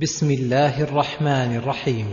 بسم 0.00 0.30
الله 0.30 0.82
الرحمن 0.82 1.56
الرحيم. 1.56 2.06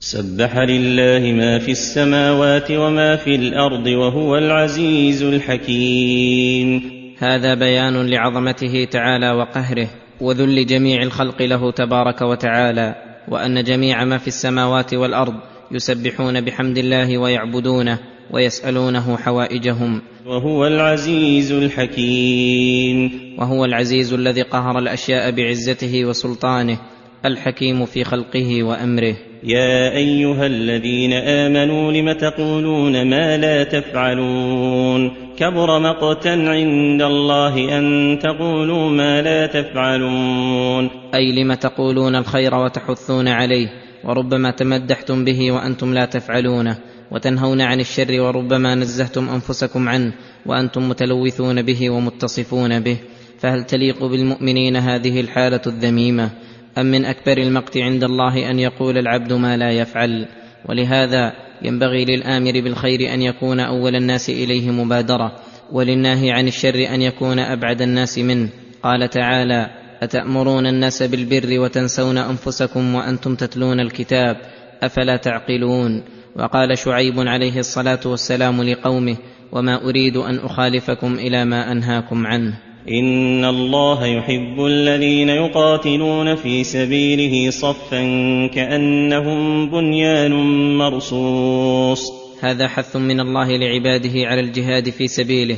سبح 0.00 0.58
لله 0.58 1.32
ما 1.32 1.58
في 1.58 1.70
السماوات 1.70 2.70
وما 2.70 3.16
في 3.16 3.34
الأرض 3.34 3.86
وهو 3.86 4.38
العزيز 4.38 5.22
الحكيم. 5.22 6.82
هذا 7.18 7.54
بيان 7.54 8.10
لعظمته 8.10 8.84
تعالى 8.90 9.30
وقهره 9.30 9.88
وذل 10.20 10.66
جميع 10.66 11.02
الخلق 11.02 11.42
له 11.42 11.70
تبارك 11.70 12.22
وتعالى 12.22 12.94
وأن 13.28 13.64
جميع 13.64 14.04
ما 14.04 14.18
في 14.18 14.28
السماوات 14.28 14.94
والأرض 14.94 15.34
يسبحون 15.70 16.40
بحمد 16.40 16.78
الله 16.78 17.18
ويعبدونه 17.18 17.98
ويسألونه 18.30 19.16
حوائجهم. 19.16 20.02
وهو 20.26 20.66
العزيز 20.66 21.52
الحكيم. 21.52 23.10
وهو 23.38 23.64
العزيز 23.64 24.12
الذي 24.12 24.42
قهر 24.42 24.78
الأشياء 24.78 25.30
بعزته 25.30 26.04
وسلطانه 26.04 26.78
الحكيم 27.26 27.84
في 27.84 28.04
خلقه 28.04 28.62
وأمره. 28.62 29.16
يا 29.44 29.96
أيها 29.96 30.46
الذين 30.46 31.12
آمنوا 31.12 31.92
لم 31.92 32.12
تقولون 32.12 33.10
ما 33.10 33.36
لا 33.36 33.64
تفعلون؟ 33.64 35.12
كبر 35.36 35.78
مقتا 35.78 36.28
عند 36.28 37.02
الله 37.02 37.78
أن 37.78 38.18
تقولوا 38.22 38.90
ما 38.90 39.22
لا 39.22 39.46
تفعلون. 39.46 40.90
أي 41.14 41.32
لم 41.42 41.54
تقولون 41.54 42.16
الخير 42.16 42.54
وتحثون 42.54 43.28
عليه؟ 43.28 43.68
وربما 44.04 44.50
تمدحتم 44.50 45.24
به 45.24 45.52
وأنتم 45.52 45.94
لا 45.94 46.04
تفعلونه. 46.04 46.78
وتنهون 47.10 47.60
عن 47.60 47.80
الشر 47.80 48.20
وربما 48.20 48.74
نزهتم 48.74 49.28
أنفسكم 49.28 49.88
عنه 49.88 50.12
وأنتم 50.46 50.88
متلوثون 50.88 51.62
به 51.62 51.90
ومتصفون 51.90 52.80
به. 52.80 52.96
فهل 53.38 53.64
تليق 53.64 54.04
بالمؤمنين 54.04 54.76
هذه 54.76 55.20
الحالة 55.20 55.60
الذميمة؟ 55.66 56.30
أم 56.78 56.86
من 56.86 57.04
أكبر 57.04 57.38
المقت 57.38 57.76
عند 57.76 58.04
الله 58.04 58.50
أن 58.50 58.58
يقول 58.58 58.98
العبد 58.98 59.32
ما 59.32 59.56
لا 59.56 59.70
يفعل؟ 59.70 60.26
ولهذا 60.68 61.32
ينبغي 61.62 62.04
للآمر 62.04 62.52
بالخير 62.52 63.14
أن 63.14 63.22
يكون 63.22 63.60
أول 63.60 63.96
الناس 63.96 64.30
إليه 64.30 64.70
مبادرة 64.70 65.32
وللناهي 65.72 66.30
عن 66.30 66.48
الشر 66.48 66.94
أن 66.94 67.02
يكون 67.02 67.38
أبعد 67.38 67.82
الناس 67.82 68.18
منه. 68.18 68.48
قال 68.82 69.10
تعالى 69.10 69.70
أتأمرون 70.02 70.66
الناس 70.66 71.02
بالبر 71.02 71.60
وتنسون 71.60 72.18
أنفسكم 72.18 72.94
وأنتم 72.94 73.34
تتلون 73.34 73.80
الكتاب 73.80 74.36
أفلا 74.82 75.16
تعقلون؟ 75.16 76.02
وقال 76.36 76.78
شعيب 76.78 77.14
عليه 77.18 77.58
الصلاة 77.58 78.00
والسلام 78.06 78.62
لقومه 78.62 79.16
وما 79.52 79.84
أريد 79.84 80.16
أن 80.16 80.38
أخالفكم 80.38 81.14
إلى 81.14 81.44
ما 81.44 81.72
أنهاكم 81.72 82.26
عنه. 82.26 82.67
ان 82.90 83.44
الله 83.44 84.06
يحب 84.06 84.66
الذين 84.66 85.28
يقاتلون 85.28 86.34
في 86.34 86.64
سبيله 86.64 87.50
صفا 87.50 88.02
كانهم 88.46 89.70
بنيان 89.70 90.32
مرصوص. 90.78 92.28
هذا 92.40 92.68
حث 92.68 92.96
من 92.96 93.20
الله 93.20 93.56
لعباده 93.56 94.26
على 94.26 94.40
الجهاد 94.40 94.90
في 94.90 95.08
سبيله 95.08 95.56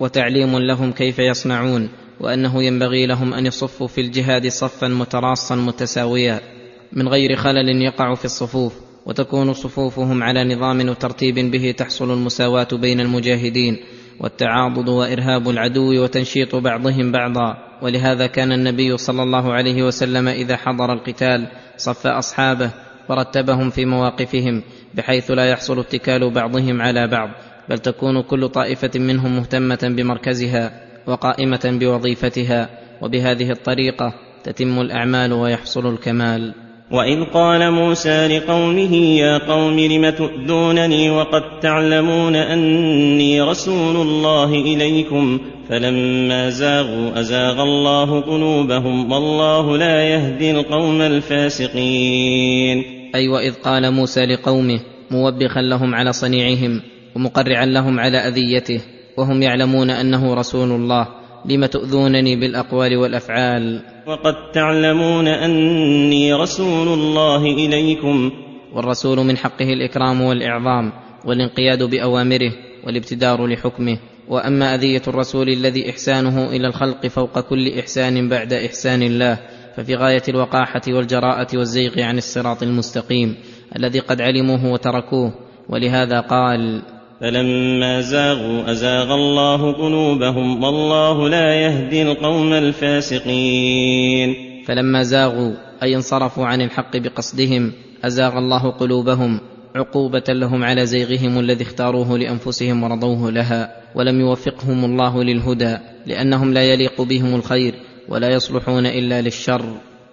وتعليم 0.00 0.58
لهم 0.58 0.92
كيف 0.92 1.18
يصنعون 1.18 1.88
وأنه 2.20 2.62
ينبغي 2.62 3.06
لهم 3.06 3.34
أن 3.34 3.46
يصفوا 3.46 3.86
في 3.86 4.00
الجهاد 4.00 4.48
صفا 4.48 4.88
متراصا 4.88 5.54
متساويا 5.56 6.40
من 6.92 7.08
غير 7.08 7.36
خلل 7.36 7.82
يقع 7.82 8.14
في 8.14 8.24
الصفوف 8.24 8.72
وتكون 9.06 9.52
صفوفهم 9.52 10.22
على 10.22 10.54
نظام 10.54 10.88
وترتيب 10.88 11.34
به 11.34 11.70
تحصل 11.70 12.12
المساواة 12.12 12.68
بين 12.72 13.00
المجاهدين 13.00 13.76
والتعاضد 14.20 14.88
وإرهاب 14.88 15.48
العدو 15.48 16.02
وتنشيط 16.02 16.56
بعضهم 16.56 17.12
بعضا. 17.12 17.56
ولهذا 17.82 18.26
كان 18.26 18.52
النبي 18.52 18.96
صلى 18.96 19.22
الله 19.22 19.52
عليه 19.52 19.82
وسلم 19.82 20.28
إذا 20.28 20.56
حضر 20.56 20.92
القتال 20.92 21.48
صف 21.76 22.06
أصحابه 22.06 22.70
ورتبهم 23.08 23.70
في 23.70 23.84
مواقفهم 23.84 24.62
بحيث 24.94 25.30
لا 25.30 25.44
يحصل 25.44 25.78
اتكال 25.78 26.30
بعضهم 26.30 26.82
على 26.82 27.06
بعض 27.08 27.28
بل 27.68 27.78
تكون 27.78 28.22
كل 28.22 28.48
طائفة 28.48 28.90
منهم 28.94 29.36
مهتمة 29.36 29.78
بمركزها 29.82 30.80
وقائمة 31.06 31.78
بوظيفتها. 31.80 32.68
وبهذه 33.02 33.50
الطريقة 33.50 34.14
تتم 34.44 34.80
الأعمال 34.80 35.32
ويحصل 35.32 35.94
الكمال. 35.94 36.54
واذ 36.92 37.24
قال 37.24 37.70
موسى 37.70 38.28
لقومه 38.28 38.94
يا 38.94 39.38
قوم 39.38 39.80
لم 39.80 40.10
تؤذونني 40.10 41.10
وقد 41.10 41.60
تعلمون 41.60 42.36
اني 42.36 43.40
رسول 43.40 43.96
الله 43.96 44.54
اليكم 44.54 45.38
فلما 45.68 46.50
زاغوا 46.50 47.20
ازاغ 47.20 47.62
الله 47.62 48.20
قلوبهم 48.20 49.12
والله 49.12 49.76
لا 49.78 50.02
يهدي 50.02 50.50
القوم 50.50 51.00
الفاسقين 51.00 52.78
أي 53.14 53.20
أيوة 53.20 53.34
واذ 53.34 53.52
قال 53.52 53.92
موسى 53.92 54.26
لقومه 54.26 54.80
موبخا 55.10 55.60
لهم 55.60 55.94
على 55.94 56.12
صنيعهم 56.12 56.80
ومقرعا 57.16 57.66
لهم 57.66 58.00
على 58.00 58.18
اذيته 58.18 58.80
وهم 59.16 59.42
يعلمون 59.42 59.90
انه 59.90 60.34
رسول 60.34 60.70
الله 60.70 61.21
لم 61.44 61.66
تؤذونني 61.66 62.36
بالأقوال 62.36 62.96
والأفعال. 62.96 63.82
وقد 64.06 64.34
تعلمون 64.52 65.28
أني 65.28 66.34
رسول 66.34 66.88
الله 66.88 67.46
إليكم. 67.46 68.30
والرسول 68.74 69.18
من 69.18 69.36
حقه 69.36 69.72
الإكرام 69.72 70.20
والإعظام 70.20 70.92
والانقياد 71.24 71.82
بأوامره 71.82 72.52
والابتدار 72.86 73.46
لحكمه. 73.46 73.98
وأما 74.28 74.74
أذية 74.74 75.02
الرسول 75.08 75.48
الذي 75.48 75.90
إحسانه 75.90 76.50
إلى 76.50 76.66
الخلق 76.66 77.06
فوق 77.06 77.40
كل 77.40 77.78
إحسان 77.78 78.28
بعد 78.28 78.52
إحسان 78.52 79.02
الله 79.02 79.38
ففي 79.76 79.94
غاية 79.94 80.22
الوقاحة 80.28 80.82
والجراءة 80.88 81.46
والزيغ 81.58 82.00
عن 82.00 82.18
الصراط 82.18 82.62
المستقيم 82.62 83.36
الذي 83.76 83.98
قد 83.98 84.20
علموه 84.20 84.72
وتركوه 84.72 85.32
ولهذا 85.68 86.20
قال 86.20 86.82
فلما 87.22 88.00
زاغوا 88.00 88.70
أزاغ 88.70 89.14
الله 89.14 89.72
قلوبهم 89.72 90.64
والله 90.64 91.28
لا 91.28 91.54
يهدي 91.54 92.02
القوم 92.02 92.52
الفاسقين. 92.52 94.34
فلما 94.66 95.02
زاغوا 95.02 95.54
أي 95.82 95.96
انصرفوا 95.96 96.46
عن 96.46 96.60
الحق 96.60 96.96
بقصدهم 96.96 97.72
أزاغ 98.04 98.38
الله 98.38 98.70
قلوبهم 98.70 99.40
عقوبة 99.74 100.24
لهم 100.28 100.64
على 100.64 100.86
زيغهم 100.86 101.38
الذي 101.38 101.64
اختاروه 101.64 102.18
لأنفسهم 102.18 102.82
ورضوه 102.82 103.30
لها 103.30 103.76
ولم 103.94 104.20
يوفقهم 104.20 104.84
الله 104.84 105.24
للهدى 105.24 105.76
لأنهم 106.06 106.52
لا 106.52 106.62
يليق 106.62 107.02
بهم 107.02 107.34
الخير 107.34 107.74
ولا 108.08 108.28
يصلحون 108.28 108.86
إلا 108.86 109.22
للشر. 109.22 109.64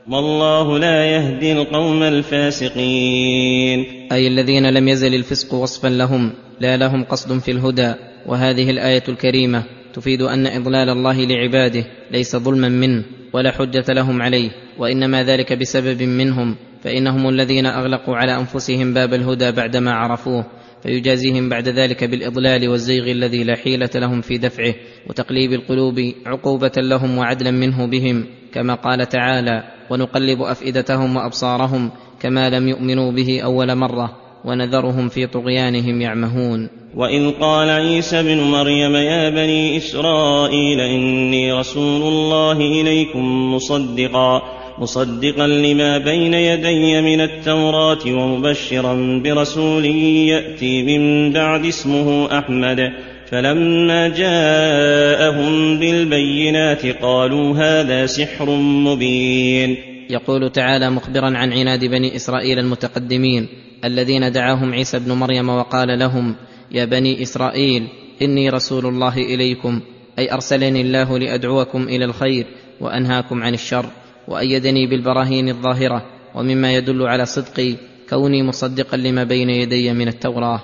والله 0.08 0.80
لا 0.80 1.06
يهدي 1.06 1.52
القوم 1.52 2.04
الفاسقين. 2.04 3.86
أي 4.12 4.28
الذين 4.28 4.70
لم 4.70 4.88
يزل 4.88 5.16
الفسق 5.16 5.54
وصفا 5.54 5.88
لهم 5.88 6.32
لا 6.60 6.78
لهم 6.78 7.04
قصد 7.04 7.40
في 7.40 7.52
الهدى. 7.52 7.94
وهذه 8.26 8.70
الآية 8.70 9.04
الكريمة 9.10 9.64
تفيد 9.94 10.22
أن 10.22 10.48
إضلال 10.48 10.90
الله 10.90 11.26
لعباده 11.26 11.86
ليس 12.12 12.36
ظلما 12.36 12.70
منه 12.70 13.04
ولا 13.34 13.52
حجة 13.52 13.94
لهم 13.94 14.22
عليه. 14.22 14.50
وإنما 14.78 15.24
ذلك 15.24 15.54
بسبب 15.54 16.04
منهم 16.04 16.56
فإنهم 16.84 17.30
الذين 17.30 17.66
أغلقوا 17.66 18.16
على 18.16 18.38
أنفسهم 18.38 18.94
باب 18.94 19.14
الهدى 19.14 19.52
بعدما 19.52 19.92
عرفوه. 19.92 20.46
فيجازيهم 20.84 21.50
بعد 21.50 21.68
ذلك 21.68 22.04
بالإضلال 22.04 22.70
والزيغ 22.70 23.12
الذي 23.12 23.44
لا 23.44 23.56
حيلة 23.56 23.90
لهم 23.96 24.22
في 24.22 24.38
دفعه 24.38 24.74
وتقليب 25.10 25.54
القلوب 25.54 26.14
عقوبة 26.26 26.72
لهم 26.78 27.18
وعدلا 27.18 27.52
منه 27.52 27.88
بهم 27.88 28.26
كما 28.54 28.74
قال 28.74 29.10
تعالى 29.10 29.64
ونقلب 29.90 30.42
أفئدتهم 30.42 31.16
وأبصارهم 31.16 31.92
كما 32.22 32.50
لم 32.50 32.68
يؤمنوا 32.68 33.12
به 33.12 33.42
أول 33.42 33.76
مرة 33.76 34.18
ونذرهم 34.46 35.10
في 35.10 35.28
طغيانهم 35.28 36.02
يعمهون. 36.02 36.70
واذ 36.96 37.32
قال 37.32 37.70
عيسى 37.70 38.20
ابن 38.20 38.40
مريم 38.40 38.96
يا 38.96 39.30
بني 39.30 39.78
إسرائيل 39.78 40.80
إني 40.80 41.54
رسول 41.54 42.02
الله 42.02 42.58
إليكم 42.58 43.54
مصدقا 43.54 44.59
مصدقا 44.80 45.48
لما 45.48 45.98
بين 45.98 46.34
يدي 46.34 47.02
من 47.02 47.22
التوراة 47.22 48.00
ومبشرا 48.06 49.22
برسول 49.24 49.86
يأتي 49.86 50.84
من 50.84 51.34
بعد 51.34 51.66
اسمه 51.66 52.38
أحمد. 52.40 52.94
فلما 53.32 54.08
جاءهم 54.08 55.80
بالبينات 55.80 56.86
قالوا 56.86 57.58
هذا 57.58 58.06
سحر 58.06 58.50
مبين. 58.60 59.78
يقول 60.10 60.50
تعالى 60.50 60.90
مخبرا 60.90 61.38
عن 61.38 61.54
عناد 61.54 61.86
بني 61.86 62.16
إسرائيل 62.16 62.60
المتقدمين 62.60 63.48
الذين 63.86 64.32
دعاهم 64.32 64.74
عيسى 64.74 64.98
ابن 64.98 65.12
مريم 65.12 65.50
وقال 65.50 66.00
لهم 66.00 66.36
يا 66.72 66.86
بني 66.86 67.22
إسرائيل 67.22 67.88
إني 68.22 68.50
رسول 68.50 68.86
الله 68.86 69.18
إليكم 69.18 69.82
أي 70.20 70.34
أرسلني 70.34 70.82
الله 70.82 71.20
لأدعوكم 71.20 71.84
إلى 71.84 72.06
الخير 72.06 72.46
وأنهاكم 72.82 73.44
عن 73.44 73.54
الشر. 73.54 73.86
وأيدني 74.30 74.88
بالبراهين 74.88 75.50
الظاهرة 75.50 76.06
ومما 76.36 76.74
يدل 76.74 77.08
على 77.08 77.26
صدقي 77.26 77.76
كوني 78.10 78.44
مصدقا 78.44 78.98
لما 78.98 79.24
بين 79.24 79.50
يدي 79.50 79.94
من 79.94 80.08
التوراة. 80.08 80.62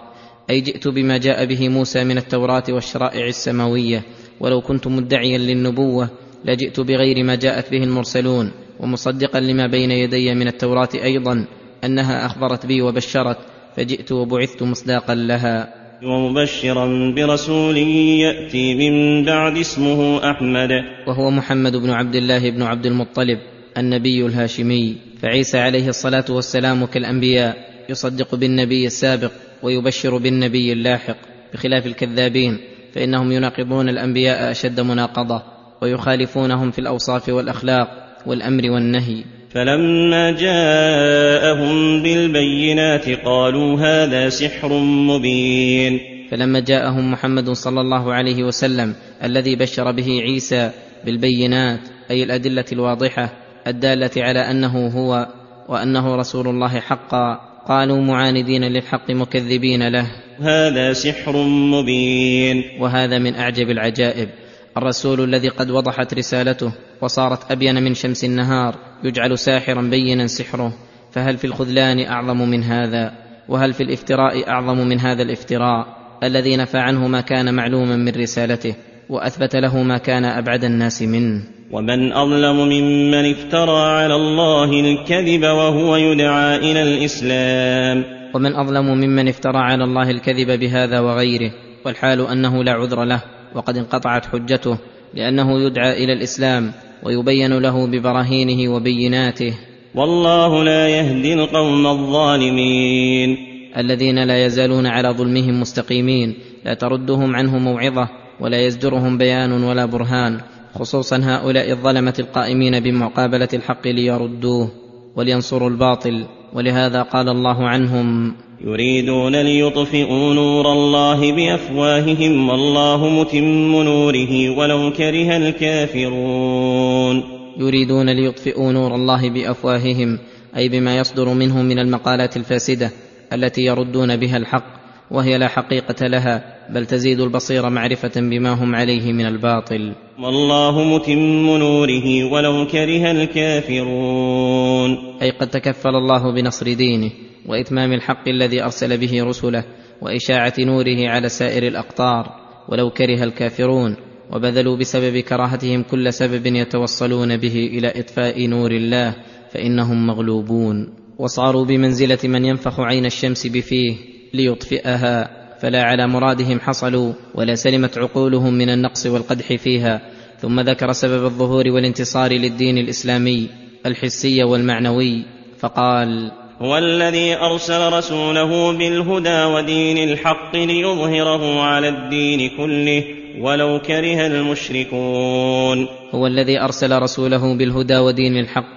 أي 0.50 0.62
جئت 0.62 0.88
بما 0.88 1.18
جاء 1.18 1.46
به 1.46 1.70
موسى 1.70 2.04
من 2.04 2.18
التوراة 2.18 2.64
والشرائع 2.70 3.28
السماوية. 3.28 4.02
ولو 4.40 4.62
كنت 4.62 4.88
مدعيا 4.88 5.38
للنبوة 5.38 6.10
لجئت 6.46 6.80
بغير 6.80 7.24
ما 7.24 7.36
جاءت 7.36 7.72
به 7.72 7.84
المرسلون 7.84 8.52
ومصدقا 8.80 9.40
لما 9.40 9.68
بين 9.68 9.92
يدي 9.92 10.34
من 10.34 10.48
التوراة 10.48 10.90
أيضا 11.04 11.46
أنها 11.84 12.26
أخبرت 12.26 12.66
بي 12.66 12.82
وبشرت 12.82 13.38
فجئت 13.78 14.12
وبعثت 14.12 14.64
مصداقا 14.64 15.16
لها. 15.16 15.74
ومبشرا 16.04 17.14
برسول 17.16 17.78
يأتي 17.78 18.76
من 18.76 19.26
بعد 19.26 19.58
اسمه 19.58 20.32
أحمد. 20.32 20.70
وهو 21.08 21.32
محمد 21.32 21.76
بن 21.76 21.90
عبد 21.90 22.16
الله 22.16 22.50
بن 22.50 22.62
عبد 22.62 22.86
المطلب. 22.86 23.40
النبي 23.78 24.26
الهاشمي 24.26 24.96
فعيسى 25.22 25.58
عليه 25.58 25.88
الصلاة 25.88 26.26
والسلام 26.30 26.86
كالأنبياء 26.86 27.58
يصدق 27.90 28.36
بالنبي 28.36 28.86
السابق 28.88 29.32
ويبشر 29.64 30.18
بالنبي 30.18 30.74
اللاحق 30.74 31.18
بخلاف 31.54 31.86
الكذابين 31.86 32.58
فإنهم 32.94 33.32
يناقضون 33.32 33.90
الأنبياء 33.90 34.52
أشد 34.52 34.80
مناقضة 34.80 35.44
ويخالفونهم 35.82 36.72
في 36.72 36.80
الأوصاف 36.80 37.30
والأخلاق 37.30 37.88
والأمر 38.26 38.72
والنهي. 38.72 39.24
فلما 39.50 40.32
جاءهم 40.32 42.04
بالبينات 42.04 43.10
قالوا 43.10 43.80
هذا 43.80 44.30
سحر 44.30 44.74
مبين. 44.80 46.00
فلما 46.32 46.60
جاءهم 46.60 47.12
محمد 47.12 47.50
صلى 47.50 47.82
الله 47.82 48.14
عليه 48.14 48.44
وسلم 48.44 48.96
الذي 49.24 49.56
بشر 49.56 49.92
به 49.92 50.22
عيسى 50.22 50.72
بالبينات 51.06 51.80
أي 52.12 52.24
الأدلة 52.24 52.66
الواضحة 52.72 53.45
الدالة 53.68 54.12
على 54.18 54.40
أنه 54.40 54.88
هو 54.88 55.28
وأنه 55.70 56.16
رسول 56.16 56.48
الله 56.48 56.80
حقا. 56.80 57.56
قالوا 57.68 58.02
معاندين 58.02 58.64
للحق 58.64 59.12
مكذبين 59.12 59.88
له. 59.88 60.08
هذا 60.40 60.94
سحر 60.94 61.38
مبين. 61.48 62.64
وهذا 62.80 63.20
من 63.20 63.36
أعجب 63.36 63.70
العجائب. 63.70 64.30
الرسول 64.78 65.24
الذي 65.24 65.50
قد 65.50 65.72
وضحت 65.72 66.14
رسالته 66.14 66.72
وصارت 67.02 67.52
أبين 67.52 67.84
من 67.84 67.94
شمس 67.94 68.24
النهار 68.24 68.76
يجعل 69.04 69.38
ساحرا 69.38 69.82
بينا 69.82 70.28
سحره. 70.28 70.74
فهل 71.12 71.38
في 71.38 71.48
الخذلان 71.48 72.06
أعظم 72.06 72.50
من 72.50 72.64
هذا؟ 72.64 73.14
وهل 73.50 73.74
في 73.74 73.84
الافتراء 73.84 74.50
أعظم 74.50 74.78
من 74.78 75.00
هذا 75.00 75.24
الافتراء؟ 75.24 75.88
الذي 76.24 76.58
نفى 76.58 76.78
عنه 76.78 77.08
ما 77.08 77.22
كان 77.22 77.54
معلوما 77.54 77.96
من 77.96 78.12
رسالته 78.12 78.76
وأثبت 79.10 79.56
له 79.56 79.84
ما 79.84 79.98
كان 79.98 80.26
أبعد 80.26 80.64
الناس 80.64 81.02
منه. 81.02 81.44
ومن 81.76 82.14
أظلم 82.14 82.56
ممن 82.56 83.32
افترى 83.32 83.80
على 83.80 84.16
الله 84.16 84.70
الكذب 84.80 85.44
وهو 85.44 85.96
يدعى 85.96 86.58
إلى 86.58 86.82
الإسلام. 86.82 88.04
ومن 88.34 88.56
أظلم 88.56 88.86
ممن 88.86 89.28
افترى 89.28 89.58
على 89.58 89.84
الله 89.84 90.12
الكذب 90.12 90.60
بهذا 90.60 91.00
وغيره 91.00 91.52
والحال 91.86 92.28
أنه 92.28 92.64
لا 92.64 92.72
عذر 92.72 93.04
له 93.04 93.22
وقد 93.56 93.78
انقطعت 93.78 94.26
حجته 94.26 94.78
لأنه 95.14 95.60
يدعى 95.60 96.04
إلى 96.04 96.14
الإسلام 96.14 96.72
ويبين 97.04 97.58
له 97.60 97.88
ببراهينه 97.88 98.76
وبيناته. 98.76 99.54
والله 99.96 100.64
لا 100.64 100.90
يهدي 100.90 101.34
القوم 101.34 101.88
الظالمين. 101.88 103.38
الذين 103.78 104.24
لا 104.24 104.46
يزالون 104.46 104.86
على 104.88 105.10
ظلمهم 105.10 105.62
مستقيمين 105.62 106.36
لا 106.66 106.74
تردهم 106.74 107.36
عنه 107.36 107.58
موعظة 107.58 108.10
ولا 108.40 108.66
يزجرهم 108.66 109.18
بيان 109.18 109.64
ولا 109.64 109.86
برهان. 109.86 110.40
خصوصا 110.80 111.20
هؤلاء 111.24 111.72
الظلمة 111.72 112.14
القائمين 112.20 112.80
بمقابلة 112.80 113.48
الحق 113.54 113.88
ليردوه 113.88 114.72
ولينصروا 115.16 115.70
الباطل 115.70 116.26
ولهذا 116.54 117.02
قال 117.02 117.30
الله 117.30 117.68
عنهم 117.68 118.36
يريدون 118.62 119.36
ليطفئوا 119.36 120.34
نور 120.34 120.72
الله 120.72 121.32
بأفواههم 121.32 122.50
والله 122.50 123.10
متم 123.10 123.84
نوره 123.84 124.50
ولو 124.50 124.92
كره 124.92 125.38
الكافرون. 125.38 127.24
يريدون 127.58 128.10
ليطفئوا 128.10 128.72
نور 128.72 128.96
الله 128.96 129.30
بأفواههم 129.30 130.20
أي 130.58 130.70
بما 130.70 130.98
يصدر 130.98 131.34
منهم 131.34 131.66
من 131.66 131.80
المقالات 131.80 132.38
الفاسدة 132.38 132.92
التي 133.34 133.62
يردون 133.62 134.18
بها 134.18 134.38
الحق 134.38 134.66
وهي 135.12 135.38
لا 135.38 135.48
حقيقة 135.48 136.08
لها 136.08 136.56
بل 136.70 136.86
تزيد 136.86 137.20
البصير 137.20 137.70
معرفة 137.70 138.22
بما 138.22 138.50
هم 138.54 138.76
عليه 138.76 139.14
من 139.14 139.26
الباطل. 139.26 139.94
والله 140.20 140.96
متم 140.96 141.58
نوره 141.58 142.32
ولو 142.32 142.68
كره 142.68 143.12
الكافرون. 143.12 144.92
أي 145.22 145.30
قد 145.32 145.50
تكفل 145.50 145.90
الله 145.90 146.34
بنصر 146.34 146.74
دينه 146.74 147.12
وإتمام 147.46 147.94
الحق 147.94 148.28
الذي 148.28 148.64
أرسل 148.64 148.98
به 148.98 149.24
رسله 149.24 149.64
وإشاعة 150.02 150.54
نوره 150.60 151.10
على 151.10 151.30
سائر 151.30 151.68
الأقطار 151.68 152.26
ولو 152.70 152.90
كره 152.90 153.24
الكافرون 153.24 153.96
وبذلوا 154.34 154.78
بسبب 154.78 155.18
كراهتهم 155.18 155.84
كل 155.84 156.14
سبب 156.14 156.46
يتوصلون 156.46 157.38
به 157.38 157.70
إلى 157.74 158.00
إطفاء 158.00 158.48
نور 158.48 158.72
الله 158.72 159.16
فإنهم 159.52 160.08
مغلوبون. 160.08 160.94
وصاروا 161.20 161.66
بمنزلة 161.66 162.20
من 162.24 162.46
ينفخ 162.46 162.80
عين 162.80 163.06
الشمس 163.06 163.48
بفيه 163.48 163.96
ليطفئها 164.34 165.45
فلا 165.66 165.84
على 165.84 166.08
مرادهم 166.08 166.60
حصلوا 166.60 167.14
ولا 167.36 167.56
سلمت 167.56 167.98
عقولهم 167.98 168.54
من 168.54 168.70
النقص 168.70 169.06
والقدح 169.06 169.56
فيها. 169.56 170.02
ثم 170.42 170.60
ذكر 170.60 170.92
سبب 170.92 171.26
الظهور 171.26 171.64
والانتصار 171.68 172.32
للدين 172.32 172.78
الإسلامي 172.78 173.50
الحسي 173.86 174.44
والمعنوي 174.44 175.26
فقال 175.60 176.32
هو 176.62 176.78
الذي 176.78 177.36
أرسل 177.36 177.94
رسوله 177.94 178.78
بالهدى 178.78 179.44
ودين 179.44 180.10
الحق 180.10 180.56
ليظهره 180.56 181.62
على 181.62 181.90
الدين 181.90 182.50
كله 182.58 183.04
ولو 183.42 183.80
كره 183.80 184.28
المشركون. 184.28 185.88
هو 186.12 186.28
الذي 186.28 186.62
أرسل 186.62 187.02
رسوله 187.02 187.58
بالهدى 187.58 187.98
ودين 187.98 188.38
الحق 188.38 188.70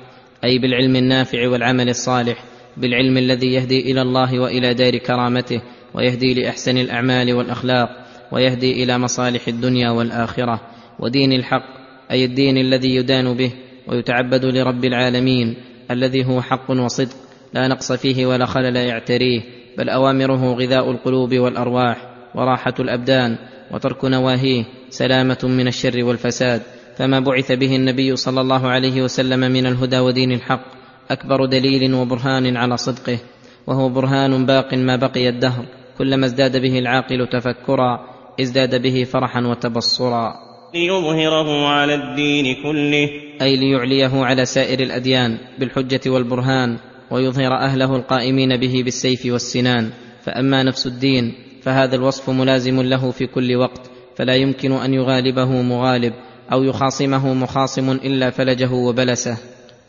أي 0.44 0.58
بالعلم 0.58 0.96
النافع 0.96 1.48
والعمل 1.48 1.88
الصالح 1.88 2.44
بالعلم 2.76 3.18
الذي 3.18 3.46
يهدي 3.46 3.92
إلى 3.92 4.02
الله 4.02 4.40
وإلى 4.40 4.74
دار 4.74 4.96
كرامته 4.96 5.60
ويهدي 5.94 6.34
لأحسن 6.34 6.78
الأعمال 6.78 7.32
والأخلاق 7.32 7.88
ويهدي 8.32 8.84
إلى 8.84 8.98
مصالح 8.98 9.48
الدنيا 9.48 9.90
والآخرة 9.90 10.60
ودين 10.98 11.32
الحق 11.32 11.64
أي 12.10 12.24
الدين 12.24 12.56
الذي 12.58 12.94
يدان 12.94 13.34
به 13.34 13.52
ويتعبد 13.86 14.44
لرب 14.44 14.84
العالمين 14.84 15.56
الذي 15.90 16.24
هو 16.24 16.42
حق 16.42 16.70
وصدق 16.70 17.16
لا 17.54 17.68
نقص 17.68 17.92
فيه 17.92 18.26
ولا 18.26 18.46
خلل 18.46 18.76
يعتريه 18.76 19.40
بل 19.78 19.88
أوامره 19.88 20.52
غذاء 20.54 20.90
القلوب 20.90 21.34
والأرواح 21.34 21.96
وراحة 22.34 22.74
الأبدان 22.80 23.36
وترك 23.70 24.04
نواهيه 24.04 24.64
سلامة 24.90 25.38
من 25.42 25.68
الشر 25.68 26.04
والفساد 26.04 26.62
فما 26.96 27.20
بعث 27.20 27.52
به 27.52 27.76
النبي 27.76 28.16
صلى 28.16 28.40
الله 28.40 28.68
عليه 28.68 29.02
وسلم 29.02 29.40
من 29.40 29.66
الهدى 29.66 29.98
ودين 29.98 30.32
الحق 30.32 30.64
أكبر 31.10 31.44
دليل 31.44 31.94
وبرهان 31.94 32.56
على 32.56 32.76
صدقه 32.76 33.18
وهو 33.66 33.88
برهان 33.88 34.46
باق 34.46 34.74
ما 34.74 34.96
بقي 34.96 35.28
الدهر. 35.28 35.64
كلما 35.98 36.26
ازداد 36.26 36.62
به 36.62 36.78
العاقل 36.78 37.26
تفكرا 37.26 38.00
ازداد 38.40 38.82
به 38.82 39.04
فرحا 39.04 39.40
وتبصرا. 39.40 40.34
ليظهره 40.74 41.66
على 41.66 41.94
الدين 41.94 42.62
كله. 42.62 43.08
أي 43.42 43.56
ليعليه 43.56 44.24
على 44.24 44.44
سائر 44.44 44.80
الأديان 44.80 45.38
بالحجة 45.58 46.10
والبرهان 46.10 46.78
ويظهر 47.10 47.54
أهله 47.54 47.96
القائمين 47.96 48.56
به 48.56 48.82
بالسيف 48.84 49.26
والسنان. 49.26 49.90
فأما 50.22 50.62
نفس 50.62 50.86
الدين 50.86 51.34
فهذا 51.62 51.96
الوصف 51.96 52.30
ملازم 52.30 52.80
له 52.80 53.10
في 53.10 53.26
كل 53.26 53.56
وقت 53.56 53.90
فلا 54.16 54.34
يمكن 54.34 54.72
أن 54.72 54.94
يغالبه 54.94 55.62
مغالب 55.62 56.12
أو 56.52 56.62
يخاصمه 56.62 57.34
مخاصم 57.34 57.90
إلا 57.90 58.30
فلجه 58.30 58.72
وبلسه. 58.72 59.36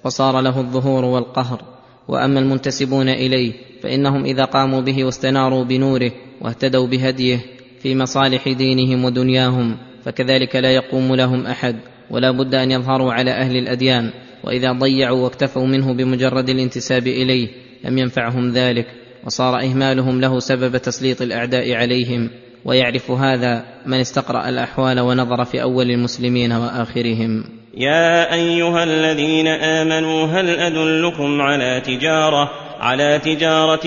وصار 0.06 0.42
له 0.42 0.60
الظهور 0.60 1.06
والقهر. 1.06 1.79
وأما 2.10 2.40
المنتسبون 2.40 3.10
إليه 3.10 3.54
فإنهم 3.82 4.26
إذا 4.26 4.46
قاموا 4.46 4.82
به 4.82 5.04
واستناروا 5.04 5.64
بنوره 5.64 6.12
واهتدوا 6.42 6.88
بهديه 6.88 7.40
في 7.82 7.96
مصالح 7.96 8.50
دينهم 8.50 9.06
ودنياهم 9.06 9.78
فكذلك 10.04 10.56
لا 10.56 10.72
يقوم 10.72 11.16
لهم 11.16 11.46
أحد 11.46 11.76
ولا 12.12 12.32
بد 12.32 12.56
أن 12.56 12.72
يظهروا 12.72 13.14
على 13.14 13.32
أهل 13.32 13.58
الأديان 13.58 14.12
وإذا 14.44 14.72
ضيعوا 14.72 15.24
واكتفوا 15.24 15.66
منه 15.66 15.94
بمجرد 15.94 16.50
الانتساب 16.50 17.08
إليه 17.08 17.48
لم 17.84 17.98
ينفعهم 17.98 18.52
ذلك 18.52 18.88
وصار 19.26 19.60
إهمالهم 19.60 20.22
له 20.22 20.40
سبب 20.40 20.78
تسليط 20.78 21.22
الأعداء 21.22 21.74
عليهم 21.74 22.30
ويعرف 22.66 23.12
هذا 23.12 23.66
من 23.86 24.00
استقرأ 24.00 24.50
الأحوال 24.50 25.00
ونظر 25.00 25.46
في 25.46 25.62
أول 25.62 25.92
المسلمين 25.92 26.52
وآخرهم. 26.52 27.59
يا 27.78 28.34
أيها 28.34 28.84
الذين 28.84 29.48
آمنوا 29.48 30.26
هل 30.26 30.50
أدلكم 30.50 31.42
على 31.42 31.82
تجارة؟ 31.86 32.52
على 32.80 33.20
تجارة 33.20 33.84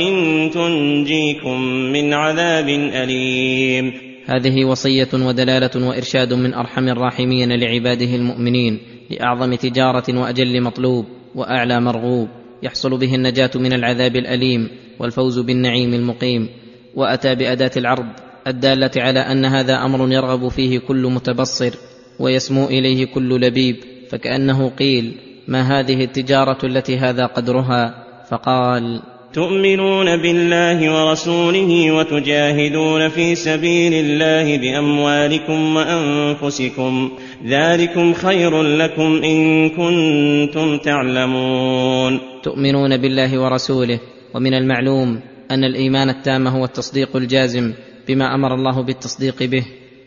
تنجيكم 0.48 1.60
من 1.62 2.14
عذاب 2.14 2.68
أليم. 2.68 3.92
هذه 4.26 4.64
وصية 4.64 5.08
ودلالة 5.14 5.88
وإرشاد 5.88 6.32
من 6.32 6.54
أرحم 6.54 6.88
الراحمين 6.88 7.52
لعباده 7.52 8.16
المؤمنين 8.16 8.78
لأعظم 9.10 9.54
تجارة 9.54 10.18
وأجل 10.20 10.62
مطلوب 10.62 11.06
وأعلى 11.34 11.80
مرغوب. 11.80 12.28
يحصل 12.62 12.98
به 12.98 13.14
النجاة 13.14 13.50
من 13.54 13.72
العذاب 13.72 14.16
الأليم 14.16 14.68
والفوز 14.98 15.38
بالنعيم 15.38 15.94
المقيم. 15.94 16.48
وأتى 16.94 17.34
بأداة 17.34 17.72
العرض 17.76 18.06
الدالة 18.46 18.90
على 18.96 19.20
أن 19.20 19.44
هذا 19.44 19.84
أمر 19.84 20.12
يرغب 20.12 20.48
فيه 20.48 20.78
كل 20.78 21.06
متبصر. 21.06 21.91
ويسمو 22.22 22.66
إليه 22.66 23.04
كل 23.04 23.40
لبيب 23.40 23.76
فكأنه 24.10 24.68
قيل 24.68 25.12
ما 25.48 25.60
هذه 25.60 26.04
التجارة 26.04 26.66
التي 26.66 26.98
هذا 26.98 27.26
قدرها؟ 27.26 28.04
فقال 28.30 29.02
تؤمنون 29.32 30.16
بالله 30.16 30.78
ورسوله 30.94 31.92
وتجاهدون 31.92 33.08
في 33.08 33.34
سبيل 33.34 33.92
الله 33.94 34.58
بأموالكم 34.58 35.76
وأنفسكم 35.76 37.10
ذلكم 37.46 38.12
خير 38.12 38.62
لكم 38.62 39.20
إن 39.24 39.68
كنتم 39.68 40.78
تعلمون. 40.78 42.20
تؤمنون 42.42 42.96
بالله 42.96 43.40
ورسوله 43.40 44.00
ومن 44.34 44.54
المعلوم 44.54 45.20
أن 45.50 45.64
الإيمان 45.64 46.10
التام 46.10 46.46
هو 46.46 46.64
التصديق 46.64 47.16
الجازم 47.16 47.72
بما 48.08 48.34
أمر 48.34 48.54
الله 48.54 48.82
بالتصديق 48.82 49.42
به 49.42 49.64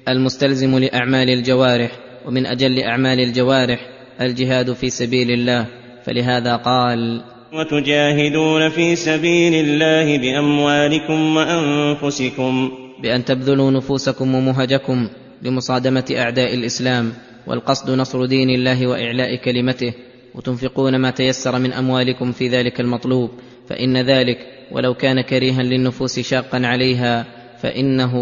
المستلزم 0.08 0.78
لأعمال 0.78 1.30
الجوارح. 1.30 2.05
ومن 2.28 2.46
أجل 2.46 2.80
أعمال 2.80 3.20
الجوارح 3.20 3.80
الجهاد 4.22 4.74
في 4.74 4.90
سبيل 4.90 5.32
الله 5.32 5.66
فلهذا 6.06 6.56
قال 6.56 7.22
وتجاهدون 7.54 8.70
في 8.70 8.96
سبيل 8.96 9.54
الله 9.54 10.18
بأموالكم 10.18 11.36
وأنفسكم. 11.36 12.72
بأن 13.04 13.26
تبذلوا 13.26 13.72
نفوسكم 13.72 14.36
ومهجكم 14.36 15.10
لمصادمة 15.42 16.06
أعداء 16.18 16.54
الإسلام 16.54 17.14
والقصد 17.48 17.92
نصر 17.92 18.26
دين 18.26 18.50
الله 18.50 18.88
وإعلاء 18.88 19.36
كلمته 19.36 19.94
وتنفقون 20.36 20.96
ما 20.96 21.12
تيسر 21.12 21.60
من 21.60 21.74
أموالكم 21.74 22.32
في 22.32 22.48
ذلك 22.48 22.80
المطلوب 22.80 23.30
فإن 23.70 23.98
ذلك 23.98 24.38
ولو 24.72 24.94
كان 24.94 25.22
كريها 25.22 25.64
للنفوس 25.64 26.20
شاقا 26.20 26.62
عليها 26.64 27.26
فإنه 27.62 28.14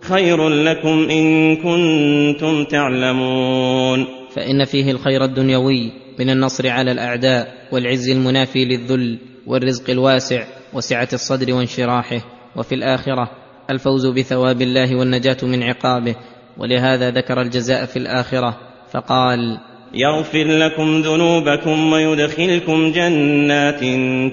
خير 0.00 0.48
لكم 0.48 1.08
إن 1.10 1.56
كنتم 1.56 2.64
تعلمون. 2.64 4.06
فإن 4.34 4.64
فيه 4.64 4.90
الخير 4.90 5.24
الدنيوي 5.24 5.92
من 6.18 6.30
النصر 6.30 6.68
على 6.68 6.92
الأعداء 6.92 7.68
والعز 7.72 8.08
المنافي 8.08 8.64
للذل 8.64 9.18
والرزق 9.46 9.90
الواسع 9.90 10.44
وسعة 10.72 11.08
الصدر 11.12 11.54
وانشراحه. 11.54 12.20
وفي 12.56 12.74
الآخرة 12.74 13.30
الفوز 13.70 14.06
بثواب 14.06 14.62
الله 14.62 14.96
والنجاة 14.96 15.36
من 15.42 15.62
عقابه. 15.62 16.14
ولهذا 16.58 17.10
ذكر 17.10 17.40
الجزاء 17.40 17.84
في 17.84 17.98
الآخرة 17.98 18.56
فقال 18.92 19.58
يغفر 19.94 20.44
لكم 20.44 21.00
ذنوبكم 21.00 21.92
ويدخلكم 21.92 22.92
جنات 22.92 23.80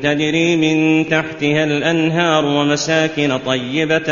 تجري 0.03 0.55
من 0.55 1.07
تحتها 1.09 1.63
الأنهار 1.63 2.45
ومساكن 2.45 3.37
طيبة 3.37 4.07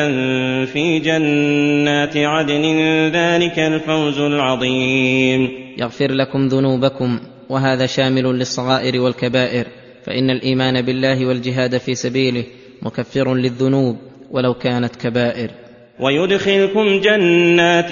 في 0.65 0.99
جنات 0.99 2.17
عدن. 2.17 2.65
ذلك 3.13 3.59
الفوز 3.59 4.19
العظيم. 4.19 5.49
يغفر 5.77 6.11
لكم 6.11 6.47
ذنوبكم 6.47 7.19
وهذا 7.49 7.85
شامل 7.85 8.23
للصغائر 8.23 9.01
والكبائر 9.01 9.65
فإن 10.03 10.29
الإيمان 10.29 10.81
بالله 10.81 11.25
والجهاد 11.25 11.77
في 11.77 11.95
سبيله 11.95 12.43
مكفر 12.81 13.35
للذنوب 13.35 13.97
ولو 14.31 14.53
كانت 14.53 14.95
كبائر. 14.95 15.66
ويدخلكم 15.99 16.99
جنات 16.99 17.89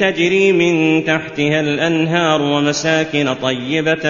تجري 0.00 0.52
من 0.52 1.04
تحتها 1.04 1.60
الأنهار 1.60 2.42
ومساكن 2.42 3.34
طيبة 3.34 4.02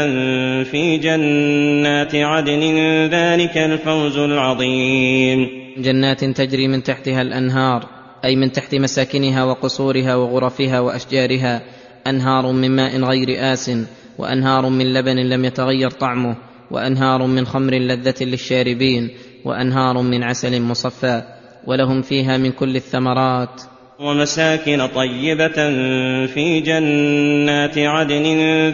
في 0.65 0.99
جنات 1.03 2.15
عدن. 2.15 2.63
ذلك 3.11 3.57
الفوز 3.57 4.19
العظيم. 4.19 5.49
جنات 5.79 6.25
تجري 6.25 6.69
من 6.69 6.83
تحتها 6.83 7.23
الأنهار 7.23 7.89
أي 8.25 8.37
من 8.37 8.53
تحت 8.53 8.75
مساكنها 8.75 9.45
وقصورها 9.45 10.17
وغرفها 10.17 10.81
وأشجارها. 10.81 11.63
أنهار 12.07 12.53
من 12.53 12.71
ماء 12.71 13.01
غير 13.01 13.53
آس 13.53 13.71
وأنهار 14.19 14.69
من 14.69 14.95
لبن 14.95 15.17
لم 15.17 15.45
يتغير 15.45 15.91
طعمه 15.91 16.37
وأنهار 16.71 17.27
من 17.27 17.47
خمر 17.47 17.75
لذة 17.75 18.25
للشاربين 18.25 19.11
وأنهار 19.45 20.03
من 20.03 20.23
عسل 20.23 20.63
مصفى. 20.63 21.36
ولهم 21.67 22.03
فيها 22.03 22.39
من 22.39 22.53
كل 22.53 22.77
الثمرات. 22.77 23.63
ومساكن 24.01 24.87
طيبة 24.87 25.57
في 26.27 26.61
جنات 26.61 27.79
عدن 27.79 28.25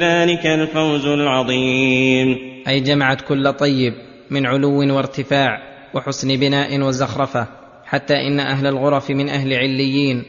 ذلك 0.00 0.46
الفوز 0.46 1.06
العظيم. 1.06 2.36
أي 2.68 2.80
جمعت 2.80 3.20
كل 3.20 3.52
طيب 3.52 3.94
من 4.30 4.46
علو 4.46 4.94
وارتفاع 4.96 5.58
وحسن 5.94 6.36
بناء 6.36 6.80
وزخرفة 6.80 7.46
حتى 7.84 8.14
إن 8.14 8.40
أهل 8.40 8.66
الغرف 8.66 9.10
من 9.10 9.28
أهل 9.28 9.54
عليين 9.54 10.24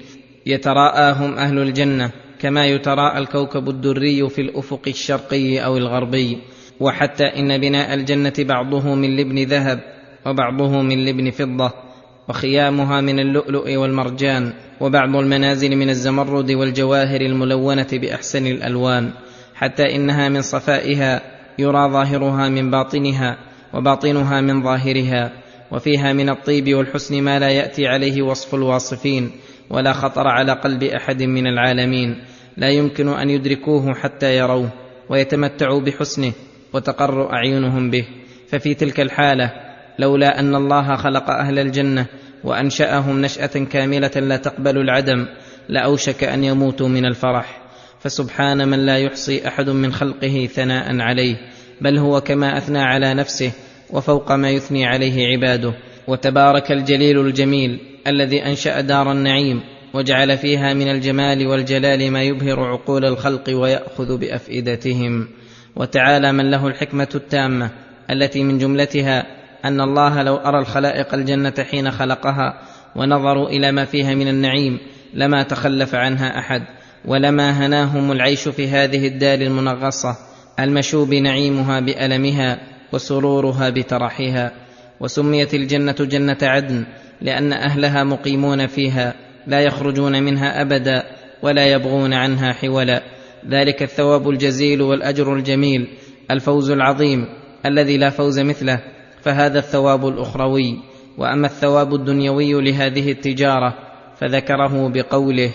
يتراءاهم 0.46 1.34
أهل 1.34 1.60
الجنة 1.60 2.12
كما 2.40 2.66
يتراءى 2.66 3.18
الكوكب 3.18 3.70
الدري 3.70 4.30
في 4.30 4.42
الأفق 4.42 4.82
الشرقي 4.88 5.60
أو 5.60 5.78
الغربي. 5.78 6.38
وحتى 6.80 7.24
إن 7.24 7.58
بناء 7.58 7.94
الجنة 7.94 8.34
بعضه 8.40 8.96
من 8.96 9.18
لبن 9.18 9.44
ذهب 9.44 9.80
وبعضه 10.26 10.82
من 10.82 11.06
لبن 11.06 11.32
فضة. 11.32 11.93
وخيامها 12.30 13.02
من 13.02 13.20
اللؤلؤ 13.20 13.76
والمرجان 13.76 14.54
وبعض 14.82 15.16
المنازل 15.16 15.76
من 15.76 15.90
الزمرد 15.90 16.52
والجواهر 16.52 17.22
الملونة 17.22 17.88
بأحسن 17.92 18.48
الألوان 18.48 19.12
حتى 19.56 19.96
إنها 19.96 20.30
من 20.30 20.42
صفائها 20.42 21.22
يرى 21.60 21.90
ظاهرها 21.92 22.50
من 22.50 22.72
باطنها 22.72 23.38
وباطنها 23.74 24.42
من 24.42 24.64
ظاهرها 24.64 25.32
وفيها 25.72 26.14
من 26.14 26.30
الطيب 26.30 26.74
والحسن 26.74 27.22
ما 27.22 27.40
لا 27.40 27.50
يأتي 27.50 27.88
عليه 27.88 28.22
وصف 28.22 28.56
الواصفين 28.56 29.32
ولا 29.70 29.94
خطر 29.94 30.28
على 30.28 30.52
قلب 30.52 30.84
أحد 30.84 31.24
من 31.24 31.48
العالمين 31.48 32.24
لا 32.58 32.70
يمكن 32.70 33.08
أن 33.08 33.30
يدركوه 33.30 33.94
حتى 33.94 34.38
يروه 34.38 34.70
ويتمتعوا 35.10 35.82
بحسنه 35.82 36.32
وتقر 36.74 37.34
أعينهم 37.34 37.90
به. 37.90 38.06
ففي 38.48 38.74
تلك 38.74 39.00
الحالة 39.00 39.52
لولا 40.00 40.40
أن 40.40 40.56
الله 40.56 40.96
خلق 40.96 41.30
أهل 41.30 41.60
الجنة 41.60 42.06
وأنشأهم 42.44 43.22
نشأة 43.22 43.66
كاملة 43.72 44.12
لا 44.16 44.38
تقبل 44.38 44.78
العدم 44.78 45.26
لأوشك 45.70 46.24
أن 46.24 46.44
يموتوا 46.44 46.88
من 46.88 47.06
الفرح. 47.06 47.62
فسبحان 48.00 48.68
من 48.68 48.86
لا 48.86 48.98
يحصي 48.98 49.48
أحد 49.48 49.70
من 49.70 49.94
خلقه 49.94 50.50
ثناء 50.54 51.00
عليه 51.00 51.36
بل 51.82 51.98
هو 51.98 52.22
كما 52.22 52.58
أثنى 52.58 52.80
على 52.80 53.14
نفسه 53.14 53.52
وفوق 53.90 54.32
ما 54.32 54.50
يثني 54.50 54.86
عليه 54.86 55.28
عباده. 55.28 55.74
وتبارك 56.08 56.72
الجليل 56.72 57.20
الجميل 57.20 57.80
الذي 58.08 58.46
أنشأ 58.46 58.82
دار 58.82 59.12
النعيم 59.12 59.62
وجعل 59.94 60.38
فيها 60.38 60.74
من 60.74 60.88
الجمال 60.88 61.48
والجلال 61.48 62.12
ما 62.12 62.24
يبهر 62.24 62.60
عقول 62.60 63.06
الخلق 63.06 63.50
ويأخذ 63.50 64.18
بأفئدتهم. 64.18 65.28
وتعالى 65.76 66.32
من 66.32 66.52
له 66.52 66.68
الحكمة 66.68 67.10
التامة 67.16 67.70
التي 68.12 68.44
من 68.44 68.58
جملتها 68.58 69.43
أن 69.66 69.82
الله 69.82 70.24
لو 70.24 70.36
أرى 70.36 70.60
الخلائق 70.60 71.14
الجنة 71.14 71.54
حين 71.72 71.92
خلقها 71.92 72.62
ونظروا 72.96 73.50
إلى 73.50 73.72
ما 73.72 73.86
فيها 73.86 74.16
من 74.16 74.28
النعيم 74.28 74.80
لما 75.14 75.44
تخلف 75.44 75.96
عنها 75.96 76.40
أحد 76.40 76.62
ولما 77.06 77.66
هناهم 77.66 78.12
العيش 78.12 78.48
في 78.48 78.68
هذه 78.68 79.08
الدار 79.08 79.42
المنغصة 79.42 80.18
المشوب 80.60 81.14
نعيمها 81.14 81.80
بألمها 81.80 82.60
وسرورها 82.94 83.70
بترحها 83.70 84.52
وسميت 85.00 85.54
الجنة 85.54 85.96
جنة 86.00 86.38
عدن 86.42 86.86
لأن 87.22 87.54
أهلها 87.54 88.04
مقيمون 88.04 88.68
فيها 88.68 89.14
لا 89.48 89.60
يخرجون 89.60 90.24
منها 90.24 90.62
أبدا 90.62 91.04
ولا 91.42 91.68
يبغون 91.68 92.14
عنها 92.14 92.54
حولا. 92.54 93.04
ذلك 93.50 93.84
الثواب 93.84 94.30
الجزيل 94.30 94.82
والأجر 94.82 95.34
الجميل 95.34 95.88
الفوز 96.32 96.72
العظيم 96.72 97.26
الذي 97.66 97.98
لا 97.98 98.10
فوز 98.10 98.40
مثله. 98.40 98.80
فهذا 99.24 99.60
الثواب 99.60 100.08
الأخروي 100.08 100.80
وأما 101.18 101.48
الثواب 101.48 101.94
الدنيوي 101.94 102.62
لهذه 102.62 103.12
التجارة 103.12 103.74
فذكره 104.18 104.90
بقوله 104.90 105.52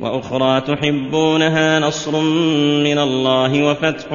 وأخرى 0.00 0.60
تحبونها 0.60 1.80
نصر 1.80 2.20
من 2.84 2.98
الله 2.98 3.64
وفتح 3.64 4.06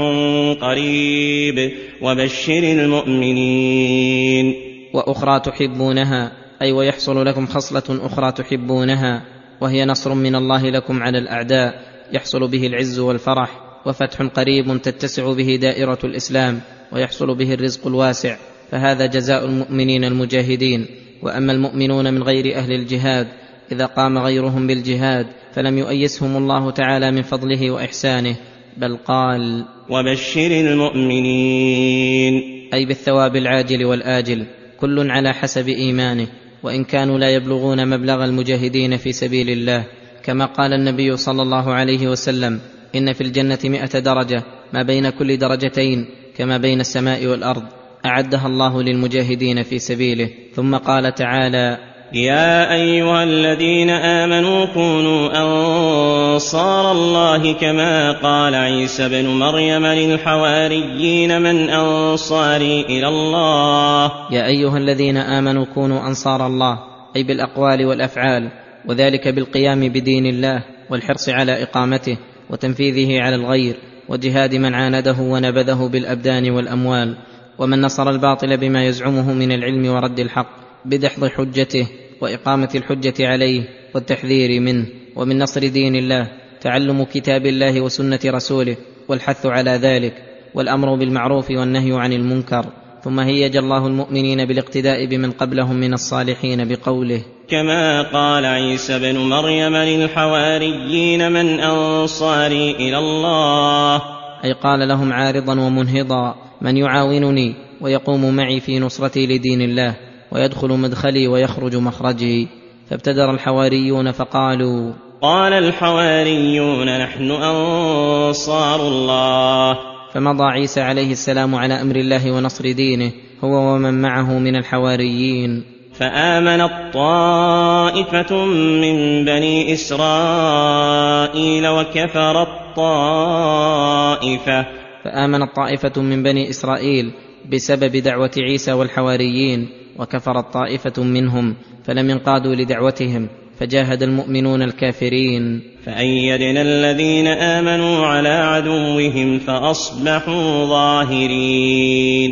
قريب 0.61 1.71
وبشر 2.01 2.63
المؤمنين. 2.63 4.55
وأخرى 4.93 5.39
تحبونها 5.39 6.31
أي 6.61 6.71
ويحصل 6.71 7.25
لكم 7.25 7.47
خصلة 7.47 8.05
أخرى 8.05 8.31
تحبونها 8.31 9.21
وهي 9.61 9.85
نصر 9.85 10.13
من 10.13 10.35
الله 10.35 10.69
لكم 10.69 11.03
على 11.03 11.17
الأعداء 11.17 11.81
يحصل 12.13 12.47
به 12.47 12.67
العز 12.67 12.99
والفرح 12.99 13.49
وفتح 13.85 14.21
قريب 14.21 14.81
تتسع 14.81 15.33
به 15.33 15.59
دائرة 15.61 15.99
الإسلام 16.03 16.61
ويحصل 16.91 17.35
به 17.35 17.53
الرزق 17.53 17.87
الواسع. 17.87 18.35
فهذا 18.71 19.05
جزاء 19.05 19.45
المؤمنين 19.45 20.03
المجاهدين. 20.03 20.85
وأما 21.21 21.53
المؤمنون 21.53 22.13
من 22.13 22.23
غير 22.23 22.55
أهل 22.55 22.71
الجهاد 22.71 23.27
إذا 23.71 23.85
قام 23.85 24.17
غيرهم 24.17 24.67
بالجهاد 24.67 25.27
فلم 25.53 25.77
يؤيسهم 25.77 26.37
الله 26.37 26.71
تعالى 26.71 27.11
من 27.11 27.21
فضله 27.21 27.71
وإحسانه 27.71 28.35
بل 28.77 28.97
قال 28.97 29.65
وبشر 29.89 30.51
المؤمنين. 30.51 32.33
أي 32.73 32.85
بالثواب 32.85 33.35
العاجل 33.35 33.85
والآجل 33.85 34.45
كل 34.79 35.11
على 35.11 35.33
حسب 35.33 35.67
إيمانه. 35.67 36.27
وإن 36.63 36.83
كانوا 36.83 37.19
لا 37.19 37.29
يبلغون 37.29 37.87
مبلغ 37.87 38.25
المجاهدين 38.25 38.97
في 38.97 39.11
سبيل 39.11 39.49
الله 39.49 39.85
كما 40.23 40.45
قال 40.45 40.73
النبي 40.73 41.17
صلى 41.17 41.41
الله 41.41 41.73
عليه 41.73 42.07
وسلم 42.07 42.59
إن 42.95 43.13
في 43.13 43.21
الجنة 43.21 43.59
مائه 43.63 43.99
درجة 43.99 44.43
ما 44.73 44.83
بين 44.83 45.09
كل 45.09 45.37
درجتين 45.37 46.05
كما 46.37 46.57
بين 46.57 46.79
السماء 46.79 47.25
والأرض. 47.25 47.80
أعدها 48.05 48.47
الله 48.47 48.83
للمجاهدين 48.83 49.63
في 49.63 49.79
سبيله. 49.79 50.29
ثم 50.55 50.75
قال 50.75 51.15
تعالى 51.15 51.91
يا 52.13 52.73
أيها 52.73 53.23
الذين 53.23 53.89
آمنوا 53.89 54.65
كونوا 54.65 55.29
أنصار 55.43 56.91
الله 56.91 57.53
كما 57.53 58.11
قال 58.11 58.55
عيسى 58.55 59.05
ابن 59.05 59.27
مريم 59.27 59.85
للحواريين 59.85 61.41
من 61.41 61.69
أنصاري 61.69 62.81
إلى 62.81 63.07
الله. 63.07 64.11
يا 64.31 64.45
أيها 64.45 64.77
الذين 64.77 65.17
آمنوا 65.17 65.65
كونوا 65.65 66.07
أنصار 66.07 66.47
الله 66.47 66.79
أي 67.15 67.23
بالأقوال 67.23 67.85
والأفعال 67.85 68.49
وذلك 68.85 69.27
بالقيام 69.27 69.79
بدين 69.79 70.25
الله 70.25 70.63
والحرص 70.89 71.29
على 71.29 71.63
إقامته 71.63 72.17
وتنفيذه 72.49 73.21
على 73.21 73.35
الغير 73.35 73.75
وجهاد 74.09 74.55
من 74.55 74.75
عانده 74.75 75.15
ونبذه 75.19 75.89
بالأبدان 75.91 76.51
والأموال. 76.51 77.17
ومن 77.61 77.81
نصر 77.81 78.09
الباطل 78.09 78.57
بما 78.57 78.85
يزعمه 78.85 79.33
من 79.33 79.51
العلم 79.51 79.93
ورد 79.93 80.19
الحق 80.19 80.49
بدحض 80.85 81.25
حجته 81.25 81.87
وإقامة 82.21 82.69
الحجة 82.75 83.27
عليه 83.27 83.63
والتحذير 83.95 84.61
منه. 84.61 84.85
ومن 85.15 85.39
نصر 85.39 85.67
دين 85.67 85.95
الله 85.95 86.27
تعلم 86.61 87.03
كتاب 87.03 87.45
الله 87.45 87.81
وسنة 87.81 88.19
رسوله 88.25 88.77
والحث 89.07 89.45
على 89.45 89.71
ذلك 89.71 90.13
والأمر 90.53 90.95
بالمعروف 90.95 91.51
والنهي 91.51 91.91
عن 91.93 92.13
المنكر. 92.13 92.65
ثم 93.03 93.19
هيج 93.19 93.57
الله 93.57 93.87
المؤمنين 93.87 94.45
بالاقتداء 94.45 95.05
بمن 95.05 95.31
قبلهم 95.31 95.75
من 95.75 95.93
الصالحين 95.93 96.67
بقوله 96.67 97.21
كما 97.49 98.01
قال 98.01 98.45
عيسى 98.45 98.95
ابن 98.95 99.17
مريم 99.17 99.75
للحواريين 99.75 101.31
من 101.31 101.59
أنصاري 101.59 102.71
إلى 102.71 102.97
الله؟ 102.97 104.01
أي 104.43 104.53
قال 104.53 104.87
لهم 104.87 105.13
عارضا 105.13 105.59
ومنهضا 105.59 106.50
من 106.61 106.77
يعاونني 106.77 107.53
ويقوم 107.81 108.35
معي 108.35 108.59
في 108.59 108.79
نصرتي 108.79 109.27
لدين 109.27 109.61
الله 109.61 109.95
ويدخل 110.31 110.67
مدخلي 110.67 111.27
ويخرج 111.27 111.75
مخرجي. 111.75 112.47
فابتدر 112.89 113.31
الحواريون 113.31 114.11
فقالوا 114.11 114.93
قال 115.21 115.53
الحواريون 115.53 116.99
نحن 116.99 117.31
أنصار 117.31 118.87
الله. 118.87 119.77
فمضى 120.13 120.43
عيسى 120.43 120.81
عليه 120.81 121.11
السلام 121.11 121.55
على 121.55 121.81
أمر 121.81 121.95
الله 121.95 122.31
ونصر 122.31 122.71
دينه 122.71 123.11
هو 123.43 123.73
ومن 123.73 124.01
معه 124.01 124.39
من 124.39 124.55
الحواريين. 124.55 125.63
فامنت 125.93 126.71
طائفه 126.93 128.45
من 128.45 129.25
بني 129.25 129.73
إسرائيل 129.73 131.67
وكفرت 131.67 132.47
طائفه 132.75 134.65
فآمنت 135.03 135.55
طائفة 135.55 136.01
من 136.01 136.23
بني 136.23 136.49
إسرائيل 136.49 137.11
بسبب 137.51 137.97
دعوة 137.97 138.31
عيسى 138.37 138.73
والحواريين 138.73 139.69
وكفرت 139.99 140.53
طائفة 140.53 141.03
منهم 141.03 141.55
فلم 141.83 142.09
ينقادوا 142.09 142.55
لدعوتهم 142.55 143.27
فجاهد 143.59 144.03
المؤمنون 144.03 144.61
الكافرين. 144.61 145.61
فأيدنا 145.85 146.61
الذين 146.61 147.27
آمنوا 147.27 148.05
على 148.05 148.29
عدوهم 148.29 149.39
فأصبحوا 149.39 150.65
ظاهرين. 150.65 152.31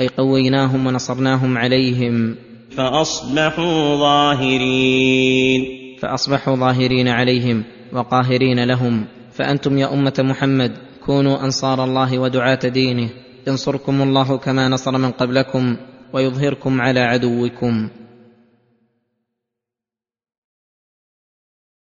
أي 0.00 0.08
قويناهم 0.08 0.86
ونصرناهم 0.86 1.58
عليهم. 1.58 2.36
فأصبحوا 2.70 3.96
ظاهرين. 3.96 5.66
فأصبحوا 6.00 6.56
ظاهرين 6.56 7.08
عليهم 7.08 7.64
وقاهرين 7.92 8.64
لهم. 8.64 9.04
فأنتم 9.32 9.78
يا 9.78 9.94
أمة 9.94 10.14
محمد 10.18 10.85
كونوا 11.06 11.44
أنصار 11.44 11.84
الله 11.84 12.18
ودعاة 12.18 12.68
دينه. 12.68 13.08
ينصركم 13.46 14.02
الله 14.02 14.38
كما 14.38 14.68
نصر 14.68 14.98
من 14.98 15.10
قبلكم 15.10 15.76
ويظهركم 16.12 16.80
على 16.80 17.00
عدوكم. 17.00 17.88